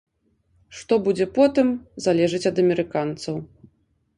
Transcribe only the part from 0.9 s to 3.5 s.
будзе потым, залежыць ад амерыканцаў.